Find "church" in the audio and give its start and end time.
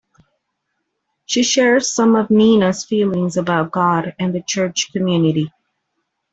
4.41-4.91